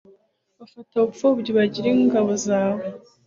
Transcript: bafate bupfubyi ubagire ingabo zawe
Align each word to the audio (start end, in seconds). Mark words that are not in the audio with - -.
bafate 0.59 0.93
bupfubyi 1.03 1.49
ubagire 1.51 1.89
ingabo 2.03 2.31
zawe 2.45 2.83